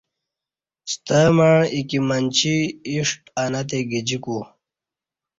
ستمع 0.91 1.55
ایکی 1.73 1.99
منچی 2.07 2.55
ی 2.89 2.95
ݜٹہ 3.07 3.29
انہ 3.41 3.61
تےگجیکو 3.69 4.37